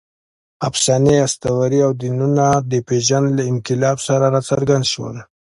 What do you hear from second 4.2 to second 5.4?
راڅرګند شول.